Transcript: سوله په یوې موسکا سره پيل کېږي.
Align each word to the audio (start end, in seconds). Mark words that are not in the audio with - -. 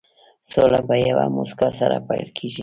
سوله 0.51 0.79
په 0.87 0.95
یوې 1.07 1.27
موسکا 1.35 1.69
سره 1.79 1.97
پيل 2.07 2.27
کېږي. 2.37 2.59